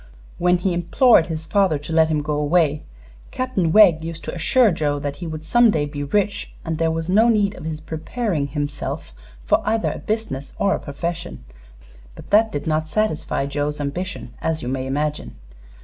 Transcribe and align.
"When 0.39 0.57
he 0.57 0.73
implored 0.73 1.27
his 1.27 1.45
father 1.45 1.77
to 1.77 1.93
let 1.93 2.07
him 2.09 2.23
go 2.23 2.33
away, 2.33 2.81
Captain 3.29 3.71
Wegg 3.71 4.03
used 4.03 4.23
to 4.23 4.33
assure 4.33 4.71
Joe 4.71 4.97
that 4.97 5.17
he 5.17 5.27
would 5.27 5.43
some 5.43 5.69
day 5.69 5.85
be 5.85 6.03
rich, 6.03 6.51
and 6.65 6.79
there 6.79 6.89
was 6.89 7.07
no 7.07 7.29
need 7.29 7.53
of 7.53 7.65
his 7.65 7.79
preparing 7.79 8.47
himself 8.47 9.13
for 9.43 9.61
either 9.63 9.91
a 9.91 9.99
business 9.99 10.53
or 10.57 10.73
a 10.73 10.79
profession; 10.79 11.45
but 12.15 12.31
that 12.31 12.51
did 12.51 12.65
not 12.65 12.87
satisfy 12.87 13.45
Joe's 13.45 13.79
ambition, 13.79 14.33
as 14.41 14.63
you 14.63 14.67
may 14.67 14.87
imagine. 14.87 15.35